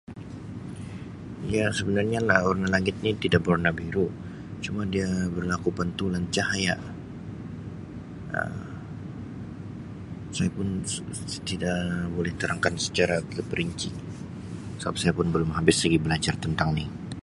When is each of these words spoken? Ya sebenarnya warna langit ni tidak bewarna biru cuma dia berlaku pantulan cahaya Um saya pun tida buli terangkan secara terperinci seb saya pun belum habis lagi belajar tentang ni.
Ya 1.55 1.65
sebenarnya 1.77 2.19
warna 2.49 2.67
langit 2.75 2.95
ni 3.05 3.11
tidak 3.23 3.41
bewarna 3.45 3.69
biru 3.79 4.05
cuma 4.65 4.81
dia 4.93 5.05
berlaku 5.37 5.69
pantulan 5.79 6.23
cahaya 6.35 6.75
Um 8.37 8.57
saya 10.37 10.49
pun 10.57 10.67
tida 11.47 11.73
buli 12.15 12.31
terangkan 12.41 12.73
secara 12.85 13.15
terperinci 13.33 13.89
seb 14.81 14.95
saya 15.01 15.13
pun 15.19 15.27
belum 15.33 15.51
habis 15.57 15.77
lagi 15.85 15.99
belajar 16.05 16.33
tentang 16.45 16.69
ni. 16.77 16.85